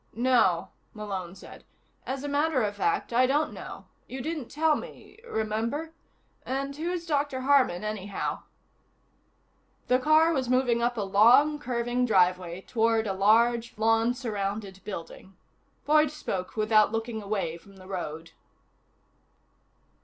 [0.15, 1.63] "No," Malone said.
[2.07, 3.85] "As a matter of fact, I don't know.
[4.07, 5.93] You didn't tell me remember?
[6.43, 7.41] And who is Dr.
[7.41, 8.41] Harman, anyhow?"
[9.89, 15.37] The car was moving up a long, curving driveway toward a large, lawn surrounded building.
[15.85, 18.31] Boyd spoke without looking away from the road.